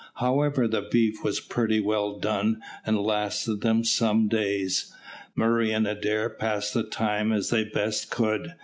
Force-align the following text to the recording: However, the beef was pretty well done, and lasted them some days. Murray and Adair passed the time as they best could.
However, 0.15 0.67
the 0.67 0.81
beef 0.89 1.23
was 1.23 1.39
pretty 1.39 1.79
well 1.79 2.17
done, 2.17 2.59
and 2.87 2.97
lasted 3.03 3.61
them 3.61 3.83
some 3.83 4.27
days. 4.27 4.91
Murray 5.35 5.71
and 5.71 5.85
Adair 5.85 6.27
passed 6.27 6.73
the 6.73 6.81
time 6.81 7.31
as 7.31 7.51
they 7.51 7.65
best 7.65 8.09
could. 8.09 8.55